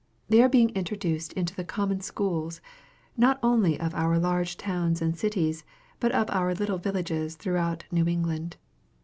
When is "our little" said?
6.31-6.79